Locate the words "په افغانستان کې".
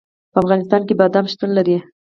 0.31-0.93